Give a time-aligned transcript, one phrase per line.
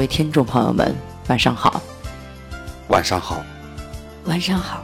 [0.00, 0.96] 各位听众朋友们，
[1.28, 1.78] 晚上好，
[2.88, 3.44] 晚上好，
[4.24, 4.82] 晚上好，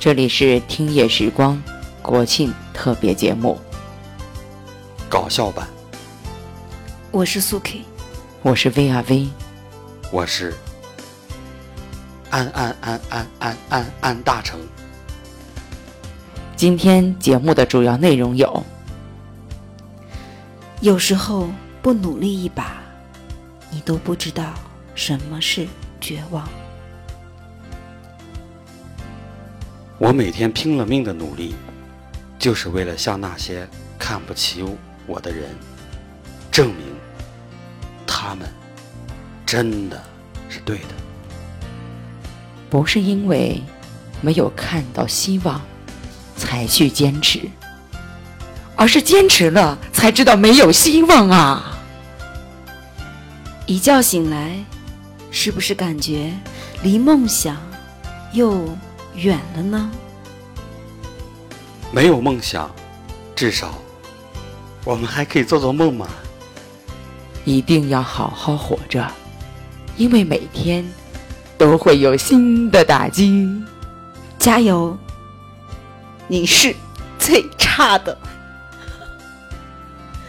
[0.00, 1.62] 这里是听夜时光
[2.02, 3.56] 国庆特别节目，
[5.08, 5.68] 搞笑版，
[7.12, 7.84] 我是苏 K，
[8.42, 9.28] 我是 V R V，
[10.10, 10.56] 我是
[12.30, 14.58] 安安安安安安安大成。
[16.56, 18.64] 今天节目的主要内容有：
[20.80, 21.48] 有时候
[21.80, 22.79] 不努力一把，
[23.70, 24.54] 你都不知道
[24.94, 25.66] 什么是
[26.00, 26.48] 绝望。
[29.98, 31.54] 我每天拼了命的努力，
[32.38, 33.68] 就是为了向那些
[33.98, 34.64] 看不起
[35.06, 35.54] 我的人
[36.50, 36.86] 证明，
[38.06, 38.48] 他们
[39.46, 40.02] 真的
[40.48, 40.94] 是对的。
[42.68, 43.62] 不是因为
[44.20, 45.60] 没有看到希望。
[46.36, 47.40] 才去坚持，
[48.74, 51.69] 而是坚持了才知道没有希望啊！
[53.70, 54.64] 一觉醒来，
[55.30, 56.32] 是不是感觉
[56.82, 57.56] 离梦想
[58.32, 58.68] 又
[59.14, 59.88] 远了呢？
[61.92, 62.68] 没有梦想，
[63.36, 63.72] 至少
[64.84, 66.08] 我们还可以做做梦嘛！
[67.44, 69.08] 一定要好好活着，
[69.96, 70.84] 因为每天
[71.56, 73.48] 都会有新的打击。
[74.36, 74.98] 加油！
[76.26, 76.74] 你是
[77.20, 78.18] 最差的。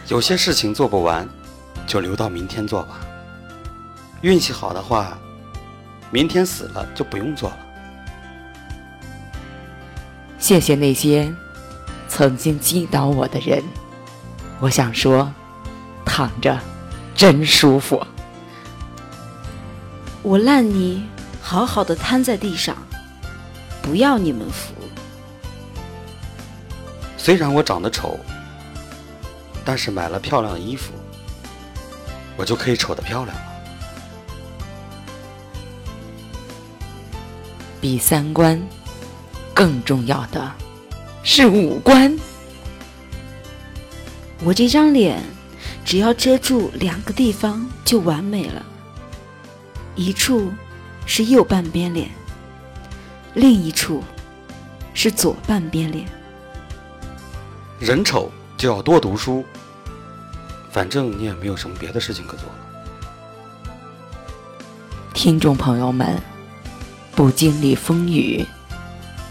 [0.06, 1.28] 有些事情做不完，
[1.88, 3.00] 就留到明天做吧。
[4.22, 5.18] 运气好的话，
[6.10, 7.58] 明天死了就不用做了。
[10.38, 11.32] 谢谢那些
[12.08, 13.62] 曾经击倒我的人。
[14.60, 15.32] 我想说，
[16.04, 16.58] 躺着
[17.16, 18.00] 真舒服。
[20.22, 21.04] 我烂泥
[21.40, 22.76] 好好的瘫在地上，
[23.82, 24.72] 不要你们扶。
[27.16, 28.18] 虽然我长得丑，
[29.64, 30.92] 但是买了漂亮的衣服，
[32.36, 33.51] 我就可以丑的漂亮了。
[37.82, 38.62] 比三观
[39.52, 40.52] 更重要的
[41.24, 42.16] 是五官。
[44.44, 45.20] 我这张脸
[45.84, 48.64] 只要遮住两个地方就完美了，
[49.96, 50.52] 一处
[51.06, 52.08] 是右半边脸，
[53.34, 54.04] 另一处
[54.94, 56.06] 是左半边脸。
[57.80, 59.44] 人丑就要多读书，
[60.70, 63.62] 反正你也没有什么别的事情可做了。
[65.12, 66.16] 听众朋友们，
[67.22, 68.44] 不经历风雨，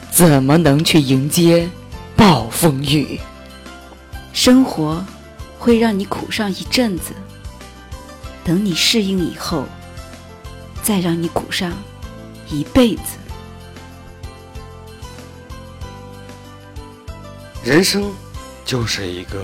[0.10, 1.70] 怎么能去迎接
[2.16, 3.20] 暴风雨？
[4.32, 5.06] 生活
[5.60, 7.12] 会让你苦上一阵子，
[8.46, 9.66] 等你适应以后，
[10.82, 11.74] 再让你苦上
[12.50, 13.18] 一辈子。
[17.62, 18.10] 人生。
[18.64, 19.44] 就是一个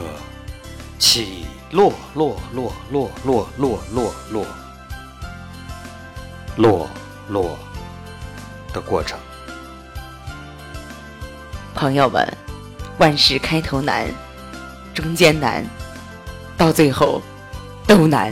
[1.00, 4.46] 起落落落落落落落落
[6.56, 6.88] 落
[7.28, 7.60] 落
[8.78, 9.18] 的过程。
[11.74, 12.32] 朋友们，
[13.00, 14.08] 万事开头难，
[14.94, 15.66] 中间难，
[16.56, 17.20] 到最后
[17.88, 18.32] 都难。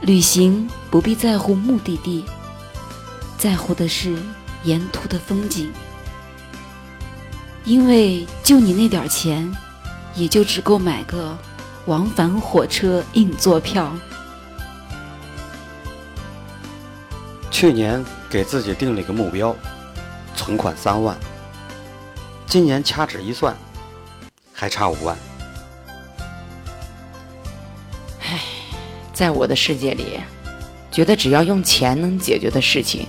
[0.00, 2.24] 旅行不必在乎目的地，
[3.36, 4.16] 在乎的是
[4.62, 5.72] 沿途的风景。
[7.64, 9.50] 因为就你那点钱，
[10.14, 11.36] 也就只够买个
[11.86, 13.92] 往返火车硬座票。
[17.64, 19.56] 去年给自己定了一个目标，
[20.36, 21.16] 存款三万。
[22.46, 23.56] 今年掐指一算，
[24.52, 25.16] 还差五万。
[28.20, 28.38] 唉，
[29.14, 30.20] 在我的世界里，
[30.90, 33.06] 觉得只要用钱能解决的事情，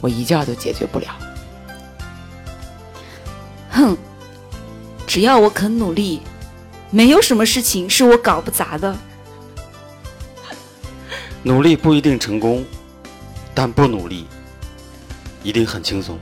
[0.00, 1.06] 我一觉都解决不了。
[3.70, 3.96] 哼，
[5.08, 6.22] 只要我肯努力，
[6.92, 8.96] 没有什么事情是我搞不砸的。
[11.42, 12.64] 努力不一定成功，
[13.54, 14.26] 但不努力
[15.42, 16.18] 一定很轻松。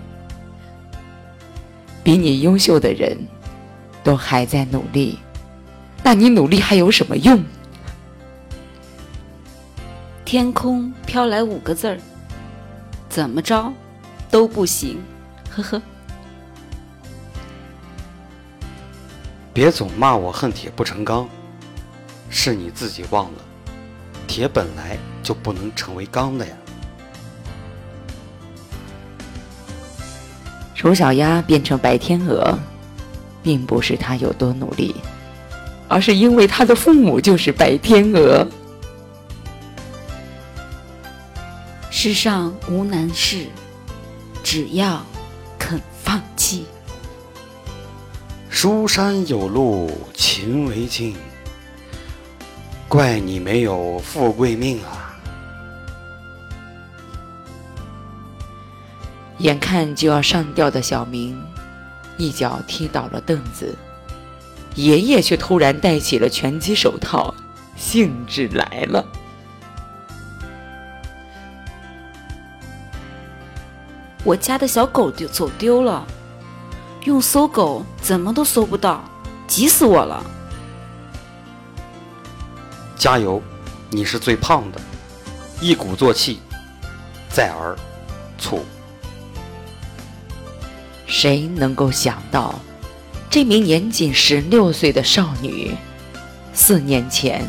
[2.05, 3.17] 比你优秀的人
[4.05, 5.19] 都还在努力，
[6.03, 7.43] 那你努力还有什么用？
[10.25, 11.99] 天空飘来五个字儿，
[13.09, 13.73] 怎么着
[14.31, 15.01] 都不行。
[15.51, 15.83] 呵呵。
[19.53, 21.29] 别总骂我恨铁不成钢，
[22.31, 23.39] 是你自己忘了，
[24.27, 26.57] 铁本来就不能成为钢的呀。
[30.75, 32.59] 丑小鸭变成白天鹅，
[33.43, 34.95] 并不是它有多努力，
[35.89, 38.47] 而是因为它的父母就是白天鹅。
[41.91, 43.47] 世上无难事，
[44.43, 45.05] 只要
[45.59, 46.65] 肯放弃。
[48.49, 51.17] 书山有路勤为径，
[52.89, 55.02] 怪你没有富贵命啊！
[59.39, 61.41] 眼看就要上吊的小明，
[62.17, 63.75] 一脚踢倒了凳子，
[64.75, 67.35] 爷爷却突然戴起了拳击手套，
[67.77, 69.05] 兴致来了。
[74.25, 76.07] 我家的小狗丢走丢了，
[77.05, 79.03] 用搜狗怎么都搜不到，
[79.49, 80.25] 急死我了！
[82.97, 83.43] 加油，
[83.91, 84.81] 你是最胖的，
[85.61, 86.39] 一鼓作气，
[87.29, 87.77] 再而
[88.39, 88.65] 促。
[91.13, 92.59] 谁能够想到，
[93.29, 95.77] 这名年仅十六岁的少女，
[96.55, 97.47] 四年前，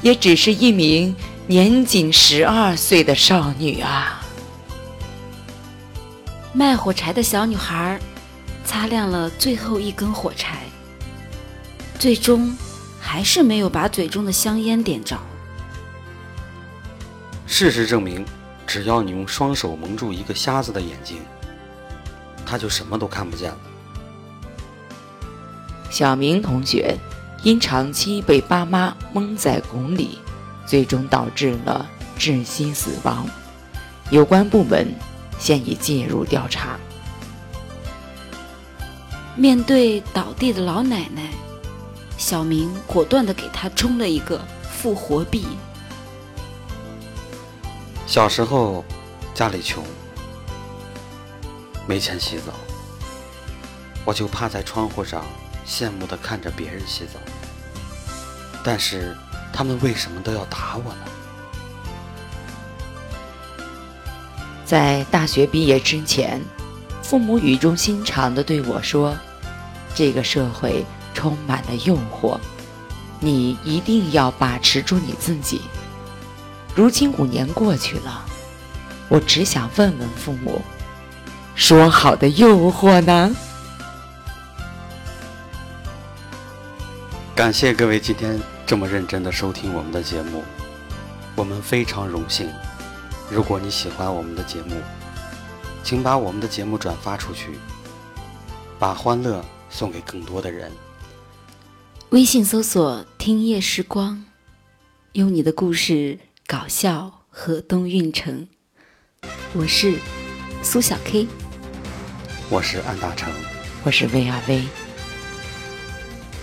[0.00, 1.14] 也只是一名
[1.46, 4.22] 年仅十二岁的少女啊！
[6.54, 8.00] 卖火柴的小女孩，
[8.64, 10.62] 擦亮了最后一根火柴，
[11.98, 12.56] 最终
[12.98, 15.14] 还是没有把嘴中的香烟点着。
[17.46, 18.24] 事实证明，
[18.66, 21.18] 只要你用双手蒙住一个瞎子的眼睛，
[22.48, 23.58] 他就什么都看不见了。
[25.90, 26.96] 小明同学
[27.42, 30.18] 因长期被爸妈蒙在鼓里，
[30.66, 31.86] 最终导致了
[32.18, 33.26] 窒息死亡。
[34.10, 34.94] 有关部门。
[35.40, 36.76] 现已介入调查。
[39.36, 41.30] 面对倒地的老奶奶，
[42.16, 45.46] 小明果断地给她充了一个复活币。
[48.04, 48.84] 小时候
[49.32, 49.84] 家里穷，
[51.88, 52.52] 没钱洗澡，
[54.04, 55.24] 我就趴在窗户上
[55.66, 57.18] 羡慕地看着别人洗澡。
[58.62, 59.16] 但是
[59.54, 61.00] 他们为什么都要打我呢？
[64.66, 66.42] 在大学毕业之前，
[67.02, 69.16] 父母语重心长地对我说
[69.96, 72.38] ：“这个社会充满了诱惑，
[73.18, 75.62] 你一定要把持住你自己。”
[76.76, 78.26] 如今五年过去了，
[79.08, 80.60] 我只想问问父母
[81.58, 83.34] ：“说好的诱惑呢？”
[87.34, 90.44] 感谢各位今天这么认真的收听我们的节目，
[91.34, 92.48] 我们非常荣幸。
[93.28, 94.76] 如果你喜欢我们的节目，
[95.82, 97.58] 请把我们的节目转发出去，
[98.78, 100.70] 把欢乐送给更多的人。
[102.10, 104.24] 微信搜索“听夜时光”，
[105.14, 108.46] 用你的故事搞笑河东运城。
[109.54, 109.98] 我是
[110.62, 111.26] 苏小 K，
[112.50, 113.30] 我是安大成，
[113.84, 114.62] 我是薇啊薇。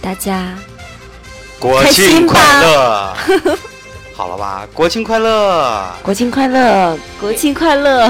[0.01, 0.53] 大家
[1.59, 3.13] 国庆快乐！
[4.13, 5.91] 好了吧，国庆快乐！
[6.03, 6.97] 国庆快乐！
[7.19, 8.09] 国庆快乐！